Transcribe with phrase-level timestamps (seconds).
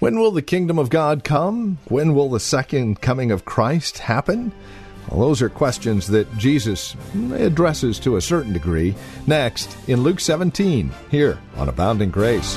[0.00, 1.78] When will the kingdom of God come?
[1.88, 4.52] When will the second coming of Christ happen?
[5.10, 6.94] Well, those are questions that Jesus
[7.32, 8.94] addresses to a certain degree.
[9.26, 12.56] Next, in Luke 17, here on Abounding Grace.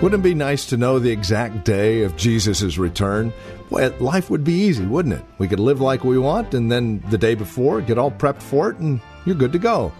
[0.00, 3.32] Wouldn't it be nice to know the exact day of Jesus' return?
[3.68, 5.24] Well, life would be easy, wouldn't it?
[5.38, 8.70] We could live like we want, and then the day before, get all prepped for
[8.70, 9.92] it, and you're good to go.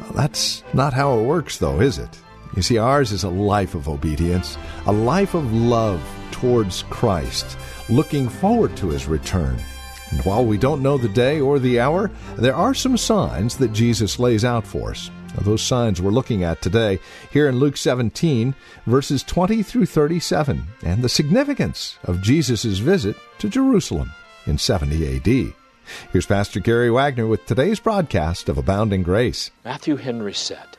[0.00, 2.16] Well, that's not how it works, though, is it?
[2.54, 8.28] You see, ours is a life of obedience, a life of love towards Christ, looking
[8.28, 9.58] forward to his return.
[10.10, 13.72] And while we don't know the day or the hour, there are some signs that
[13.72, 15.10] Jesus lays out for us.
[15.40, 18.54] Those signs we're looking at today here in Luke 17,
[18.86, 24.12] verses 20 through 37, and the significance of Jesus' visit to Jerusalem
[24.46, 25.54] in 70 AD.
[26.12, 29.50] Here's Pastor Gary Wagner with today's broadcast of Abounding Grace.
[29.64, 30.78] Matthew Henry said,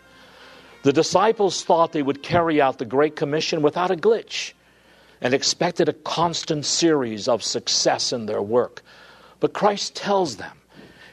[0.84, 4.54] The disciples thought they would carry out the Great Commission without a glitch
[5.22, 8.82] and expected a constant series of success in their work.
[9.40, 10.58] But Christ tells them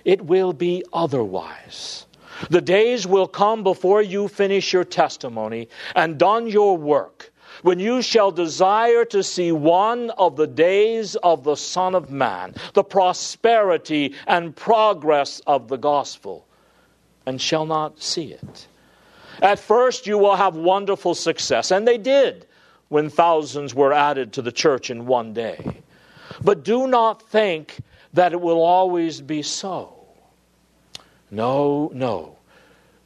[0.05, 2.07] it will be otherwise.
[2.51, 8.03] The days will come before you finish your testimony and done your work, when you
[8.03, 14.15] shall desire to see one of the days of the Son of Man, the prosperity
[14.27, 16.47] and progress of the gospel,
[17.27, 18.67] and shall not see it.
[19.41, 22.47] At first, you will have wonderful success, and they did
[22.89, 25.83] when thousands were added to the church in one day.
[26.43, 27.79] But do not think
[28.13, 30.02] that it will always be so.
[31.33, 32.37] No, no.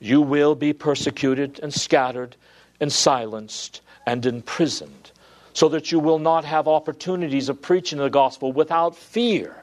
[0.00, 2.36] You will be persecuted and scattered
[2.80, 5.12] and silenced and imprisoned,
[5.52, 9.62] so that you will not have opportunities of preaching the gospel without fear,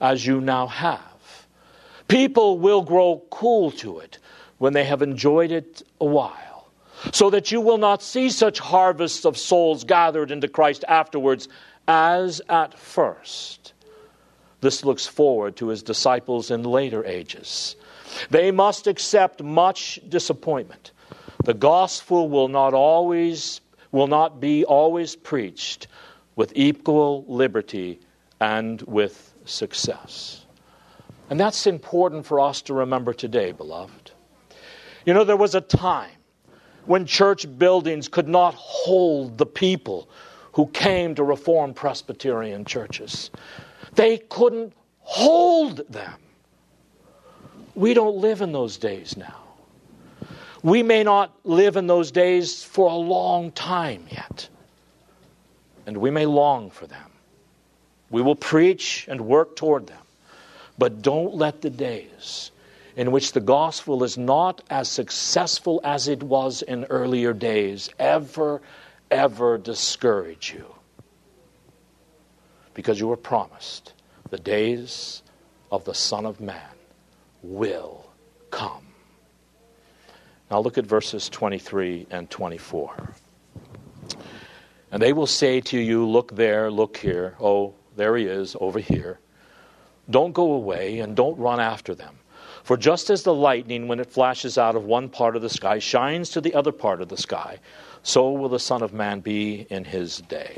[0.00, 1.46] as you now have.
[2.08, 4.18] People will grow cool to it
[4.58, 6.68] when they have enjoyed it a while,
[7.12, 11.48] so that you will not see such harvests of souls gathered into Christ afterwards
[11.86, 13.73] as at first.
[14.64, 17.76] This looks forward to his disciples in later ages
[18.30, 20.92] they must accept much disappointment.
[21.44, 23.60] The gospel will not always
[23.92, 25.86] will not be always preached
[26.34, 28.00] with equal liberty
[28.40, 30.44] and with success.
[31.30, 34.10] And that's important for us to remember today, beloved.
[35.06, 36.10] You know, there was a time
[36.86, 40.08] when church buildings could not hold the people
[40.54, 43.30] who came to reform Presbyterian churches.
[43.94, 46.14] They couldn't hold them.
[47.74, 49.42] We don't live in those days now.
[50.62, 54.48] We may not live in those days for a long time yet,
[55.86, 57.10] and we may long for them.
[58.10, 60.02] We will preach and work toward them,
[60.78, 62.50] but don't let the days
[62.96, 68.62] in which the gospel is not as successful as it was in earlier days ever,
[69.10, 70.64] ever discourage you.
[72.74, 73.94] Because you were promised
[74.30, 75.22] the days
[75.70, 76.74] of the Son of Man
[77.42, 78.06] will
[78.50, 78.86] come.
[80.50, 83.14] Now look at verses 23 and 24.
[84.92, 87.34] And they will say to you, Look there, look here.
[87.40, 89.18] Oh, there he is, over here.
[90.08, 92.18] Don't go away and don't run after them.
[92.62, 95.78] For just as the lightning, when it flashes out of one part of the sky,
[95.78, 97.58] shines to the other part of the sky,
[98.02, 100.56] so will the Son of Man be in his day.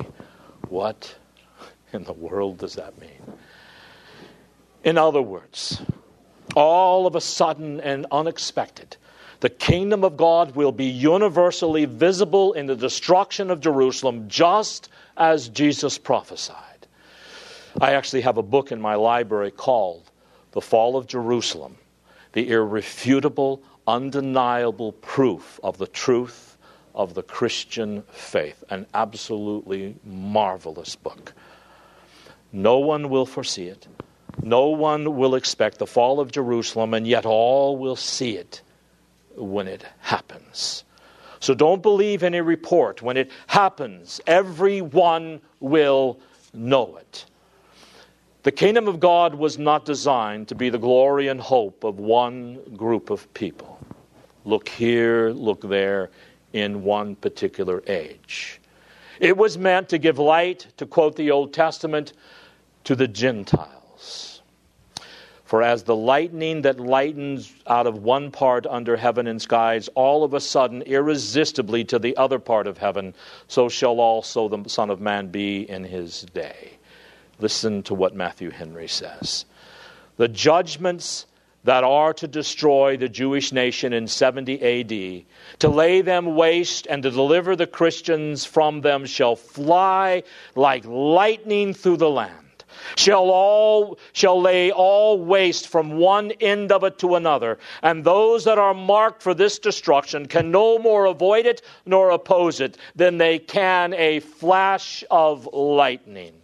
[0.69, 1.17] What
[1.93, 3.39] in the world does that mean?
[4.85, 5.83] In other words,
[6.55, 8.97] all of a sudden and unexpected.
[9.41, 15.49] The kingdom of God will be universally visible in the destruction of Jerusalem, just as
[15.49, 16.87] Jesus prophesied.
[17.81, 20.11] I actually have a book in my library called
[20.53, 21.77] The Fall of Jerusalem
[22.33, 26.57] The Irrefutable, Undeniable Proof of the Truth
[26.95, 28.65] of the Christian Faith.
[28.71, 31.35] An absolutely marvelous book.
[32.57, 33.87] No one will foresee it.
[34.43, 38.63] No one will expect the fall of Jerusalem, and yet all will see it
[39.35, 40.83] when it happens.
[41.39, 43.03] So don't believe any report.
[43.03, 46.19] When it happens, everyone will
[46.55, 47.27] know it.
[48.43, 52.61] The kingdom of God was not designed to be the glory and hope of one
[52.75, 53.79] group of people.
[54.47, 56.09] Look here, look there,
[56.55, 58.63] in one particular age.
[59.21, 62.15] It was meant to give light, to quote the Old Testament,
[62.87, 64.43] to the Gentiles.
[65.45, 70.23] For as the lightning that lightens out of one part under heaven and skies, all
[70.23, 73.15] of a sudden, irresistibly to the other part of heaven,
[73.49, 76.79] so shall also the Son of Man be in his day.
[77.41, 79.47] Listen to what Matthew Henry says.
[80.17, 81.27] The judgments
[81.65, 87.03] that are to destroy the Jewish nation in 70 AD, to lay them waste and
[87.03, 90.23] to deliver the Christians from them, shall fly
[90.55, 92.46] like lightning through the land.
[92.97, 98.45] Shall all shall lay all waste from one end of it to another, and those
[98.45, 103.19] that are marked for this destruction can no more avoid it nor oppose it than
[103.19, 106.35] they can a flash of lightning.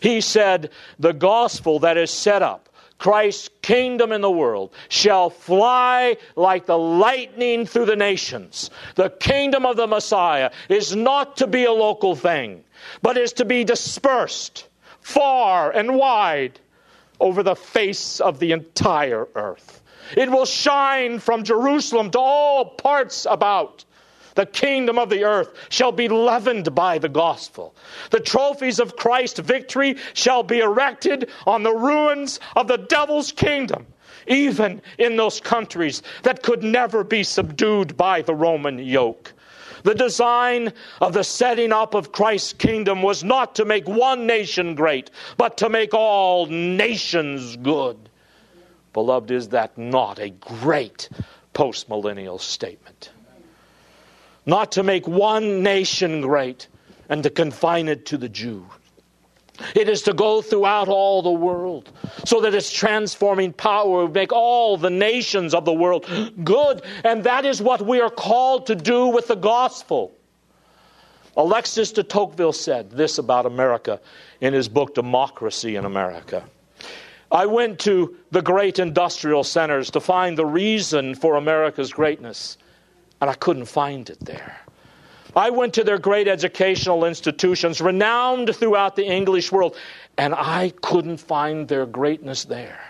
[0.00, 2.68] He said, The gospel that is set up
[3.00, 8.70] Christ's kingdom in the world shall fly like the lightning through the nations.
[8.94, 12.62] The kingdom of the Messiah is not to be a local thing,
[13.00, 14.66] but is to be dispersed
[15.00, 16.60] far and wide
[17.18, 19.82] over the face of the entire earth.
[20.16, 23.84] It will shine from Jerusalem to all parts about.
[24.34, 27.74] The kingdom of the earth shall be leavened by the gospel.
[28.10, 33.86] The trophies of Christ's victory shall be erected on the ruins of the devil's kingdom,
[34.26, 39.32] even in those countries that could never be subdued by the Roman yoke.
[39.82, 44.74] The design of the setting up of Christ's kingdom was not to make one nation
[44.74, 47.96] great, but to make all nations good.
[48.92, 51.08] Beloved, is that not a great
[51.54, 53.10] postmillennial statement?
[54.46, 56.68] not to make one nation great
[57.08, 58.66] and to confine it to the Jew.
[59.74, 61.90] It is to go throughout all the world
[62.24, 66.06] so that its transforming power would make all the nations of the world
[66.44, 66.82] good.
[67.04, 70.12] And that is what we are called to do with the gospel.
[71.36, 74.00] Alexis de Tocqueville said this about America
[74.40, 76.44] in his book Democracy in America.
[77.32, 82.58] I went to the great industrial centers to find the reason for America's greatness
[83.20, 84.56] and I couldn't find it there.
[85.34, 89.76] I went to their great educational institutions, renowned throughout the English world,
[90.18, 92.80] and I couldn't find their greatness there.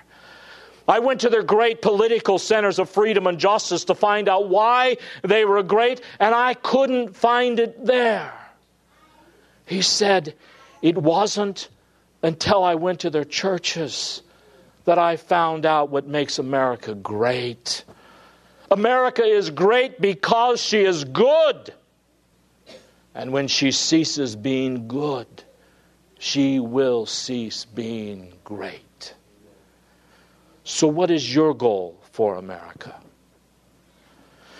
[0.88, 4.96] I went to their great political centers of freedom and justice to find out why
[5.22, 8.32] they were great, and I couldn't find it there.
[9.66, 10.34] He said,
[10.82, 11.68] It wasn't
[12.22, 14.22] until I went to their churches
[14.84, 17.84] that I found out what makes America great.
[18.70, 21.72] America is great because she is good.
[23.14, 25.26] And when she ceases being good,
[26.18, 29.14] she will cease being great.
[30.64, 32.94] So, what is your goal for America?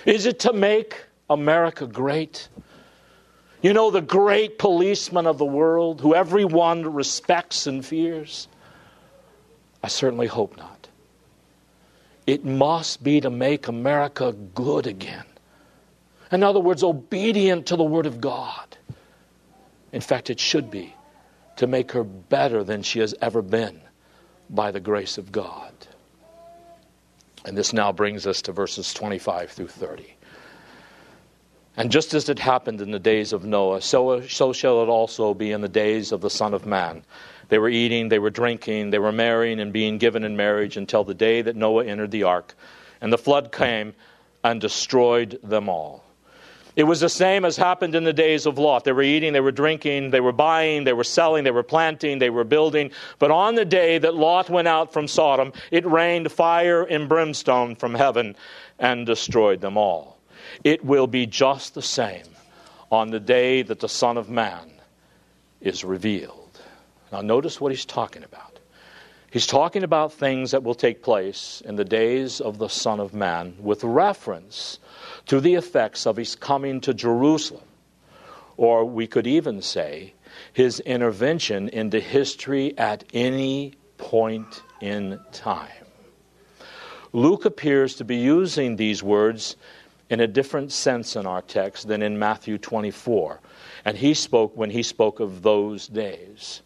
[0.07, 2.49] Is it to make America great?
[3.63, 8.49] You know, the great policeman of the world who everyone respects and fears?
[9.83, 10.89] I certainly hope not.
[12.27, 15.25] It must be to make America good again.
[16.33, 18.77] In other words, obedient to the Word of God.
[19.93, 20.95] In fact, it should be
[21.57, 23.81] to make her better than she has ever been
[24.49, 25.73] by the grace of God.
[27.45, 30.15] And this now brings us to verses 25 through 30.
[31.77, 35.35] And just as it happened in the days of Noah, so, so shall it also
[35.35, 37.03] be in the days of the Son of Man.
[37.49, 41.05] They were eating, they were drinking, they were marrying and being given in marriage until
[41.05, 42.55] the day that Noah entered the ark.
[43.01, 43.95] And the flood came
[44.45, 46.05] and destroyed them all.
[46.77, 48.85] It was the same as happened in the days of Lot.
[48.85, 52.19] They were eating, they were drinking, they were buying, they were selling, they were planting,
[52.19, 52.91] they were building.
[53.19, 57.75] But on the day that Lot went out from Sodom, it rained fire and brimstone
[57.75, 58.37] from heaven
[58.79, 60.19] and destroyed them all.
[60.65, 62.25] It will be just the same
[62.91, 64.71] on the day that the Son of Man
[65.61, 66.61] is revealed.
[67.13, 68.50] Now, notice what he's talking about.
[69.31, 73.15] He's talking about things that will take place in the days of the Son of
[73.15, 74.81] Man with reference
[75.27, 77.65] to the effects of his coming to Jerusalem.
[78.57, 80.15] Or we could even say
[80.53, 85.69] his intervention into history at any point in time.
[87.13, 89.57] Luke appears to be using these words
[90.09, 93.41] in a different sense in our text than in Matthew 24.
[93.85, 96.63] And he spoke when he spoke of those days.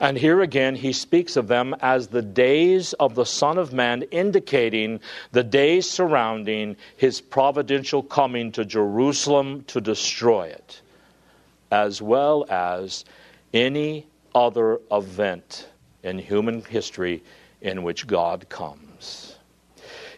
[0.00, 4.02] And here again, he speaks of them as the days of the Son of Man,
[4.10, 5.00] indicating
[5.32, 10.80] the days surrounding his providential coming to Jerusalem to destroy it,
[11.70, 13.04] as well as
[13.52, 15.68] any other event
[16.02, 17.22] in human history
[17.60, 19.36] in which God comes.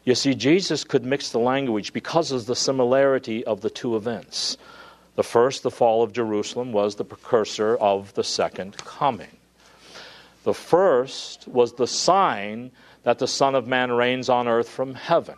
[0.05, 4.57] You see, Jesus could mix the language because of the similarity of the two events.
[5.17, 9.36] The first, the fall of Jerusalem, was the precursor of the second coming.
[10.47, 12.71] The first was the sign
[13.03, 15.35] that the Son of Man reigns on earth from heaven.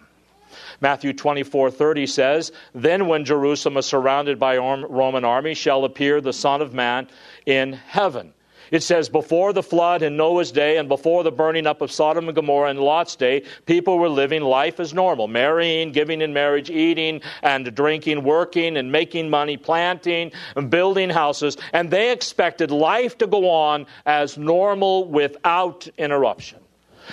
[0.83, 6.61] Matthew 24:30 says, "Then when Jerusalem is surrounded by Roman army shall appear the Son
[6.61, 7.09] of Man
[7.47, 8.35] in heaven."
[8.71, 12.29] It says, Before the flood in Noah's day and before the burning up of Sodom
[12.29, 16.71] and Gomorrah in Lot's day, people were living life as normal, marrying, giving in marriage,
[16.71, 23.19] eating and drinking, working and making money, planting and building houses, and they expected life
[23.19, 26.59] to go on as normal without interruption.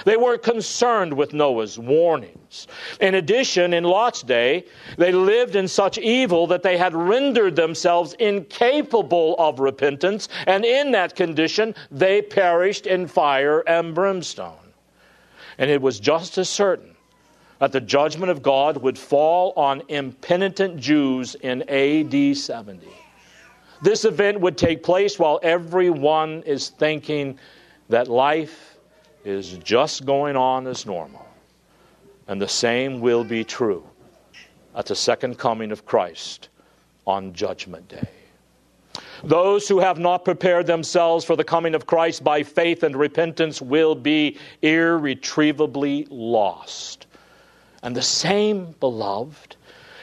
[0.04, 2.68] They weren't concerned with Noah's warnings.
[3.00, 4.66] In addition, in Lot's day,
[4.98, 10.92] they lived in such evil that they had rendered themselves incapable of repentance, and in
[10.92, 14.54] that condition, they perished in fire and brimstone.
[15.58, 16.96] And it was just as certain
[17.60, 22.88] that the judgment of God would fall on impenitent Jews in AD 70.
[23.82, 27.40] This event would take place while everyone is thinking
[27.90, 28.75] that life
[29.25, 31.25] is just going on as normal.
[32.27, 33.84] And the same will be true
[34.75, 36.50] at the second coming of Christ
[37.05, 38.08] on Judgment Day.
[39.24, 43.62] Those who have not prepared themselves for the coming of Christ by faith and repentance
[43.62, 47.08] will be irretrievably lost.
[47.82, 49.55] And the same, beloved,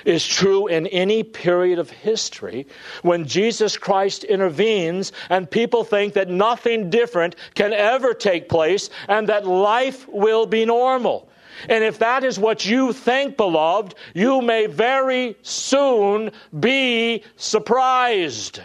[0.05, 2.67] is true in any period of history
[3.03, 9.29] when Jesus Christ intervenes and people think that nothing different can ever take place and
[9.29, 11.29] that life will be normal.
[11.69, 18.61] And if that is what you think, beloved, you may very soon be surprised.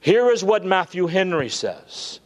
[0.00, 2.20] Here is what Matthew Henry says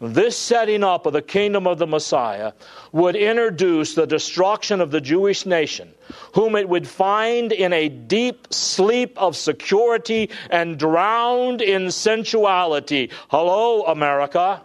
[0.00, 2.52] this setting up of the kingdom of the Messiah
[2.92, 5.92] would introduce the destruction of the Jewish nation,
[6.34, 13.10] whom it would find in a deep sleep of security and drowned in sensuality.
[13.28, 14.62] Hello, America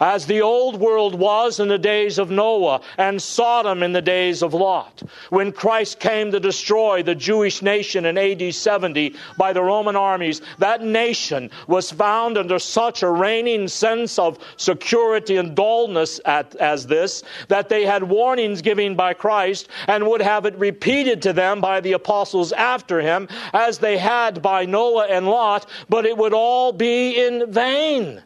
[0.00, 4.42] as the old world was in the days of Noah and Sodom in the days
[4.42, 5.02] of Lot.
[5.30, 10.40] When Christ came to destroy the Jewish nation in AD 70 by the Roman armies,
[10.58, 16.86] that nation was found under such a reigning sense of security and dullness at, as
[16.86, 21.60] this that they had warnings given by Christ and would have it repeated to them
[21.60, 26.32] by the apostles after him as they had by Noah and Lot, but it would
[26.32, 28.22] all be in vain.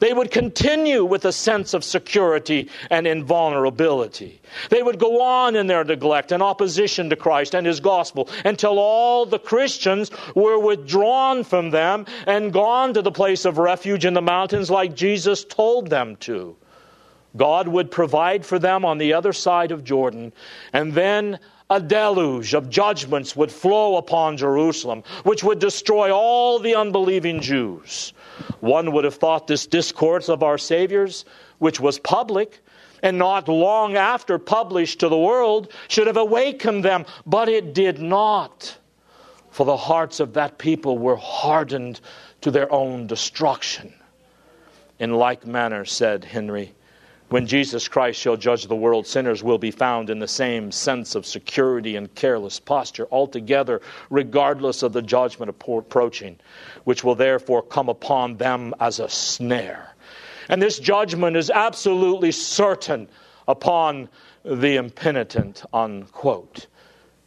[0.00, 4.40] They would continue with a sense of security and invulnerability.
[4.70, 8.78] They would go on in their neglect and opposition to Christ and His gospel until
[8.78, 14.14] all the Christians were withdrawn from them and gone to the place of refuge in
[14.14, 16.56] the mountains like Jesus told them to.
[17.36, 20.32] God would provide for them on the other side of Jordan,
[20.72, 21.38] and then
[21.70, 28.14] a deluge of judgments would flow upon Jerusalem, which would destroy all the unbelieving Jews.
[28.60, 31.24] One would have thought this discourse of our Savior's,
[31.58, 32.60] which was public
[33.02, 38.00] and not long after published to the world, should have awakened them, but it did
[38.00, 38.76] not.
[39.50, 42.00] For the hearts of that people were hardened
[42.40, 43.94] to their own destruction.
[44.98, 46.74] In like manner, said Henry,
[47.30, 51.14] when Jesus Christ shall judge the world, sinners will be found in the same sense
[51.14, 56.38] of security and careless posture, altogether regardless of the judgment approaching,
[56.84, 59.94] which will therefore come upon them as a snare.
[60.48, 63.08] And this judgment is absolutely certain
[63.46, 64.08] upon
[64.44, 66.66] the impenitent, unquote.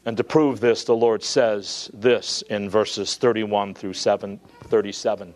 [0.06, 5.36] And to prove this, the Lord says this in verses 31 through 7, 37.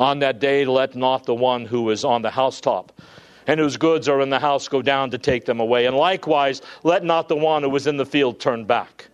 [0.00, 2.90] On that day, let not the one who is on the housetop
[3.46, 5.84] and whose goods are in the house go down to take them away.
[5.84, 9.08] And likewise, let not the one who is in the field turn back.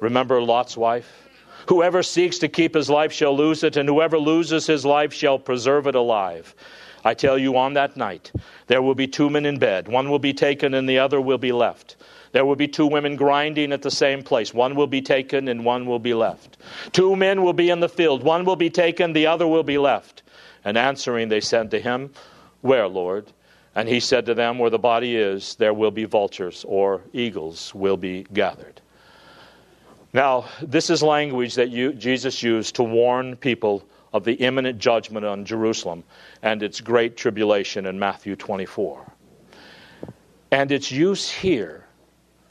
[0.00, 1.28] Remember Lot's wife?
[1.66, 5.38] Whoever seeks to keep his life shall lose it, and whoever loses his life shall
[5.38, 6.54] preserve it alive.
[7.04, 8.32] I tell you, on that night,
[8.66, 9.88] there will be two men in bed.
[9.88, 11.96] One will be taken, and the other will be left.
[12.32, 14.54] There will be two women grinding at the same place.
[14.54, 16.56] One will be taken, and one will be left.
[16.92, 18.22] Two men will be in the field.
[18.22, 20.22] One will be taken, the other will be left.
[20.64, 22.10] And answering, they said to him,
[22.60, 23.32] Where, Lord?
[23.74, 27.74] And he said to them, Where the body is, there will be vultures or eagles
[27.74, 28.80] will be gathered.
[30.12, 35.24] Now, this is language that you, Jesus used to warn people of the imminent judgment
[35.24, 36.02] on Jerusalem
[36.42, 39.06] and its great tribulation in Matthew 24.
[40.50, 41.86] And its use here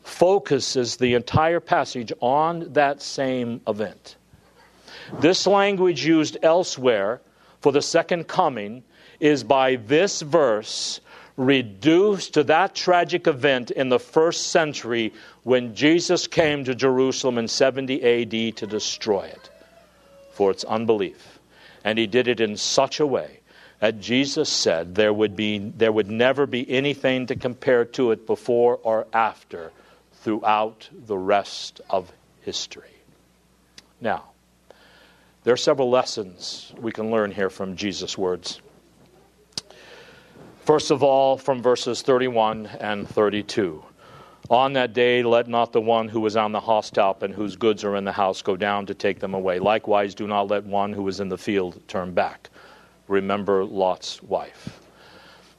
[0.03, 4.15] focuses the entire passage on that same event.
[5.19, 7.21] This language used elsewhere
[7.61, 8.83] for the second coming
[9.19, 11.01] is by this verse
[11.35, 15.13] reduced to that tragic event in the first century
[15.43, 19.49] when Jesus came to Jerusalem in 70 AD to destroy it
[20.31, 21.39] for its unbelief.
[21.85, 23.39] And he did it in such a way
[23.79, 28.27] that Jesus said there would, be, there would never be anything to compare to it
[28.27, 29.71] before or after
[30.15, 32.11] throughout the rest of
[32.41, 32.91] history.
[34.01, 34.25] Now,
[35.43, 38.61] there are several lessons we can learn here from Jesus' words.
[40.65, 43.83] First of all, from verses 31 and 32.
[44.49, 47.83] On that day, let not the one who is on the housetop and whose goods
[47.83, 49.59] are in the house go down to take them away.
[49.59, 52.49] Likewise, do not let one who is in the field turn back.
[53.07, 54.79] Remember Lot's wife.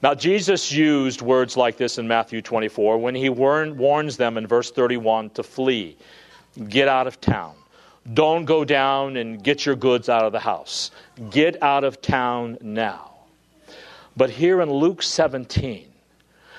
[0.03, 4.71] Now, Jesus used words like this in Matthew 24 when he warns them in verse
[4.71, 5.97] 31 to flee,
[6.69, 7.55] get out of town.
[8.12, 10.90] Don't go down and get your goods out of the house.
[11.30, 13.12] Get out of town now.
[14.16, 15.87] But here in Luke 17,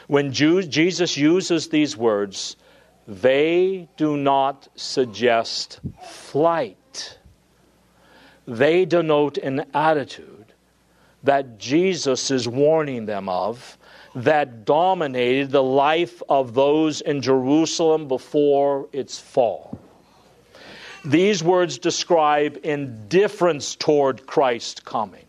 [0.07, 2.55] when Jesus uses these words,
[3.07, 7.17] they do not suggest flight.
[8.47, 10.53] They denote an attitude
[11.23, 13.77] that Jesus is warning them of
[14.15, 19.79] that dominated the life of those in Jerusalem before its fall.
[21.03, 25.25] These words describe indifference toward Christ coming.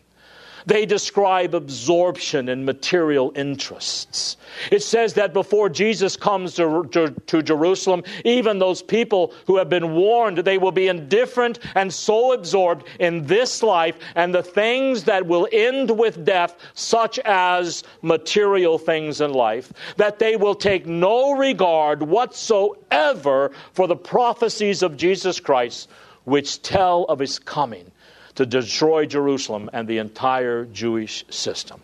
[0.65, 4.37] They describe absorption and material interests.
[4.71, 9.69] It says that before Jesus comes to, to, to, Jerusalem, even those people who have
[9.69, 15.03] been warned, they will be indifferent and so absorbed in this life and the things
[15.05, 20.85] that will end with death, such as material things in life, that they will take
[20.85, 25.89] no regard whatsoever for the prophecies of Jesus Christ,
[26.25, 27.91] which tell of his coming
[28.35, 31.81] to destroy Jerusalem and the entire Jewish system.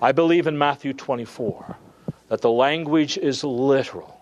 [0.00, 1.76] I believe in Matthew 24
[2.28, 4.18] that the language is literal,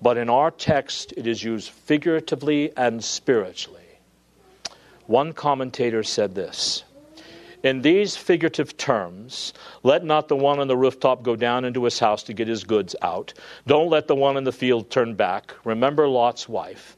[0.00, 3.82] but in our text it is used figuratively and spiritually.
[5.06, 6.84] One commentator said this
[7.62, 11.98] In these figurative terms, let not the one on the rooftop go down into his
[11.98, 13.34] house to get his goods out.
[13.66, 15.54] Don't let the one in the field turn back.
[15.64, 16.96] Remember Lot's wife.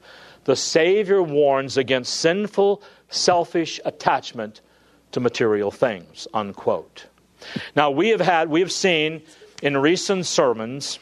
[0.49, 4.63] The Savior warns against sinful selfish attachment
[5.13, 7.05] to material things, unquote.
[7.77, 9.21] Now, we have had, we have seen
[9.61, 11.01] in recent sermons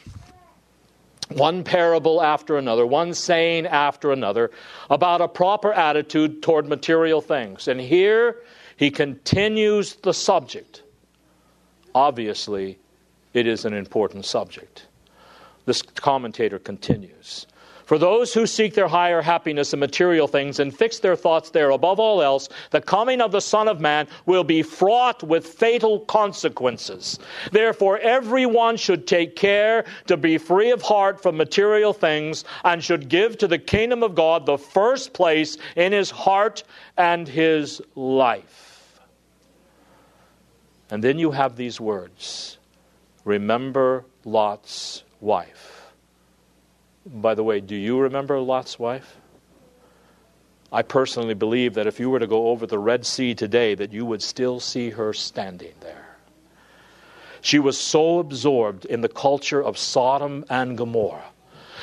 [1.28, 4.50] one parable after another, one saying after another
[4.90, 7.68] about a proper attitude toward material things.
[7.68, 8.38] And here
[8.76, 10.82] he continues the subject.
[11.94, 12.80] Obviously,
[13.32, 14.88] it is an important subject.
[15.66, 17.46] This commentator continues.
[17.86, 21.70] For those who seek their higher happiness in material things and fix their thoughts there
[21.70, 26.00] above all else, the coming of the Son of Man will be fraught with fatal
[26.00, 27.20] consequences.
[27.52, 33.08] Therefore, everyone should take care to be free of heart from material things and should
[33.08, 36.64] give to the kingdom of God the first place in his heart
[36.96, 39.00] and his life.
[40.90, 42.58] And then you have these words
[43.24, 45.75] Remember Lot's wife.
[47.06, 49.16] By the way, do you remember Lot's wife?
[50.72, 53.92] I personally believe that if you were to go over the Red Sea today, that
[53.92, 56.16] you would still see her standing there.
[57.40, 61.32] She was so absorbed in the culture of Sodom and Gomorrah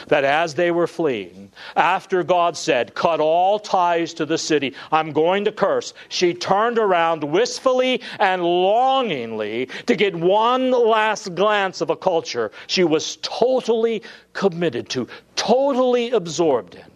[0.08, 5.12] that as they were fleeing, after God said, Cut all ties to the city, I'm
[5.12, 11.90] going to curse, she turned around wistfully and longingly to get one last glance of
[11.90, 16.92] a culture she was totally committed to, totally absorbed in,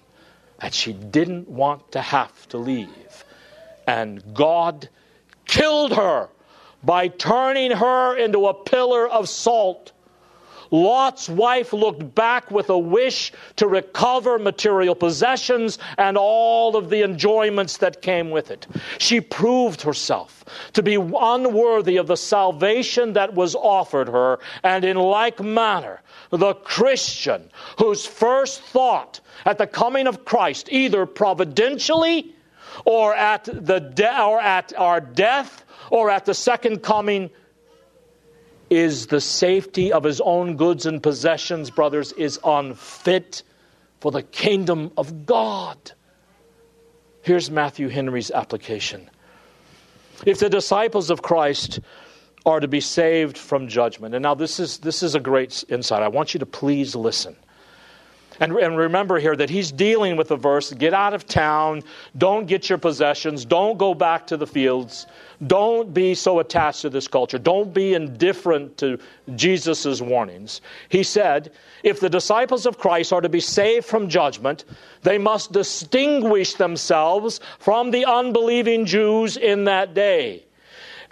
[0.60, 3.26] that she didn't want to have to leave.
[3.88, 4.90] And God
[5.46, 6.30] killed her
[6.84, 9.92] by turning her into a pillar of salt
[10.72, 17.04] Lot's wife looked back with a wish to recover material possessions and all of the
[17.04, 18.68] enjoyments that came with it.
[18.98, 24.98] She proved herself to be unworthy of the salvation that was offered her, and in
[24.98, 27.50] like manner, the Christian
[27.80, 32.36] whose first thought at the coming of Christ, either providentially
[32.86, 37.30] or at, the de- or at our death or at the second coming,
[38.70, 43.44] is the safety of his own goods and possessions, brothers, is unfit
[44.00, 45.78] for the kingdom of God.
[47.22, 49.10] Here's Matthew Henry's application.
[50.26, 51.80] If the disciples of Christ
[52.46, 56.02] are to be saved from judgment, and now this is, this is a great insight,
[56.02, 57.36] I want you to please listen.
[58.40, 61.84] And, and, remember here that he's dealing with the verse get out of town,
[62.18, 65.08] don't get your possessions, don't go back to the fields,
[65.46, 69.00] don't be so attached to this culture, don't be indifferent to
[69.36, 70.62] Jesus' warnings.
[70.90, 71.52] He said,
[71.84, 74.66] if the disciples of Christ are to be saved from judgment,
[75.04, 80.47] they must distinguish themselves from the unbelieving Jews in that day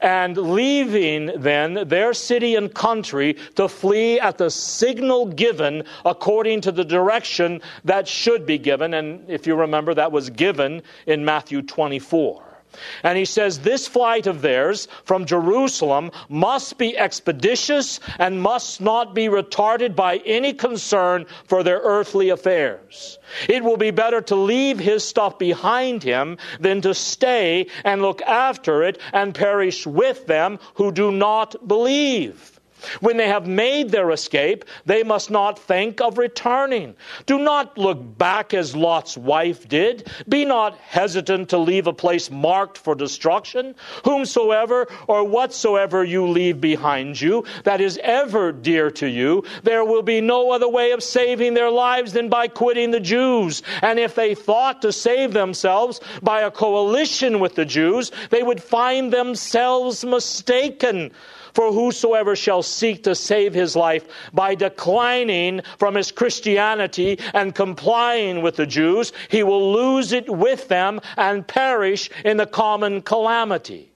[0.06, 6.72] and leaving then their city and country to flee at the signal given according to
[6.72, 8.94] the direction that should be given.
[8.94, 12.55] And if you remember, that was given in Matthew 24.
[13.04, 19.14] And he says this flight of theirs from Jerusalem must be expeditious and must not
[19.14, 23.20] be retarded by any concern for their earthly affairs.
[23.50, 28.22] It will be better to leave his stuff behind him than to stay and look
[28.22, 32.55] after it and perish with them who do not believe.
[33.00, 36.96] When they have made their escape, they must not think of returning.
[37.26, 40.10] Do not look back as Lot's wife did.
[40.28, 43.76] Be not hesitant to leave a place marked for destruction.
[44.04, 50.02] Whomsoever or whatsoever you leave behind you that is ever dear to you, there will
[50.02, 53.64] be no other way of saving their lives than by quitting the Jews.
[53.82, 58.62] And if they thought to save themselves by a coalition with the Jews, they would
[58.62, 61.12] find themselves mistaken.
[61.56, 68.42] For whosoever shall seek to save his life by declining from his Christianity and complying
[68.42, 73.90] with the Jews, he will lose it with them and perish in the common calamity.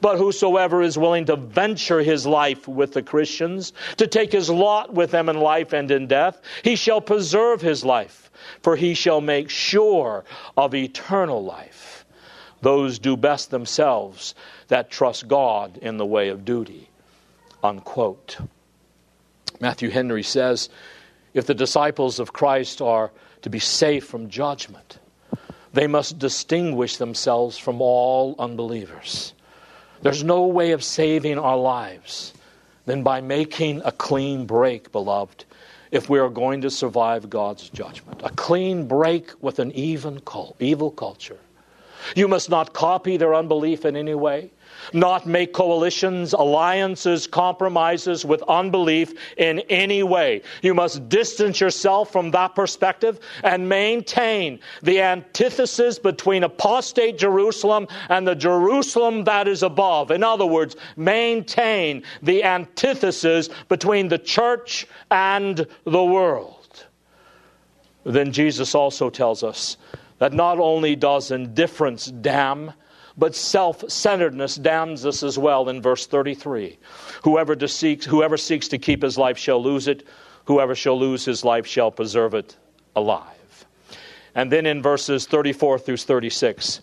[0.00, 4.94] But whosoever is willing to venture his life with the Christians, to take his lot
[4.94, 8.30] with them in life and in death, he shall preserve his life,
[8.62, 10.24] for he shall make sure
[10.56, 12.04] of eternal life.
[12.60, 14.36] Those do best themselves
[14.68, 16.89] that trust God in the way of duty
[17.62, 18.38] unquote.
[19.60, 20.68] Matthew Henry says
[21.34, 23.10] if the disciples of Christ are
[23.42, 24.98] to be safe from judgment,
[25.72, 29.32] they must distinguish themselves from all unbelievers.
[30.02, 32.32] There's no way of saving our lives
[32.86, 35.44] than by making a clean break, beloved,
[35.90, 38.20] if we are going to survive God's judgment.
[38.24, 40.20] A clean break with an even
[40.58, 41.38] evil culture.
[42.16, 44.50] You must not copy their unbelief in any way
[44.92, 50.42] not make coalitions, alliances, compromises with unbelief in any way.
[50.62, 58.26] You must distance yourself from that perspective and maintain the antithesis between apostate Jerusalem and
[58.26, 60.10] the Jerusalem that is above.
[60.10, 66.56] In other words, maintain the antithesis between the church and the world.
[68.04, 69.76] Then Jesus also tells us
[70.18, 72.72] that not only does indifference damn,
[73.16, 76.78] but self centeredness damns us as well in verse 33.
[77.24, 80.06] Whoever seeks, whoever seeks to keep his life shall lose it,
[80.44, 82.56] whoever shall lose his life shall preserve it
[82.96, 83.66] alive.
[84.34, 86.80] And then in verses 34 through 36,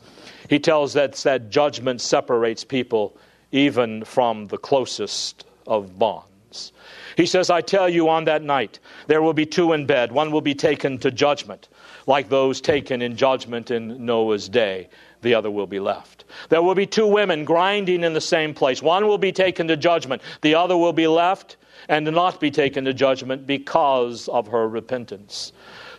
[0.50, 3.18] he tells us that judgment separates people
[3.52, 6.74] even from the closest of bonds.
[7.16, 10.12] He says, I tell you, on that night there will be two in bed.
[10.12, 11.70] One will be taken to judgment,
[12.06, 14.90] like those taken in judgment in Noah's day
[15.22, 16.26] the other will be left.
[16.50, 18.82] There will be two women grinding in the same place.
[18.82, 21.58] One will be taken to judgment, the other will be left
[21.90, 25.54] and not be taken to judgment because of her repentance.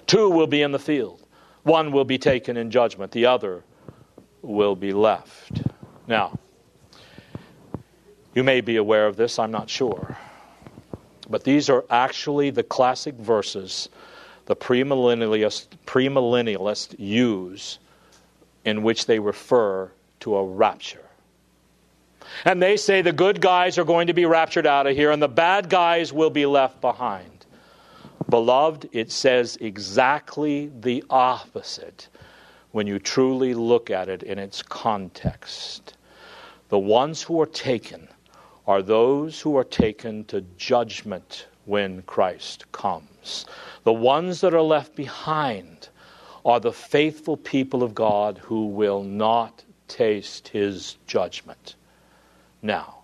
[0.06, 1.24] Two will be in the field.
[1.62, 3.64] One will be taken in judgment, the other
[4.42, 5.62] will be left.
[6.06, 6.38] Now,
[8.34, 10.16] you may be aware of this, I'm not sure.
[11.28, 13.88] But these are actually the classic verses
[14.48, 17.78] the premillennialists, premillennialists use
[18.64, 19.90] in which they refer
[20.20, 21.04] to a rapture.
[22.44, 25.22] And they say the good guys are going to be raptured out of here and
[25.22, 27.46] the bad guys will be left behind.
[28.28, 32.08] Beloved, it says exactly the opposite
[32.72, 35.96] when you truly look at it in its context.
[36.68, 38.08] The ones who are taken
[38.66, 43.46] are those who are taken to judgment when Christ comes.
[43.84, 45.88] The ones that are left behind
[46.44, 51.76] are the faithful people of God who will not taste his judgment.
[52.62, 52.98] Now,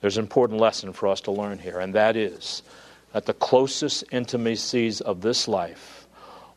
[0.00, 2.62] there's an important lesson for us to learn here, and that is
[3.12, 6.06] that the closest intimacies of this life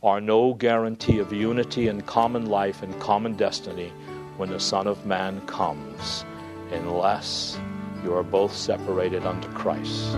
[0.02, 3.91] are no guarantee of unity and common life and common destiny
[4.38, 6.26] when the Son of Man comes,
[6.71, 7.60] unless
[8.04, 10.17] you are both separated unto Christ.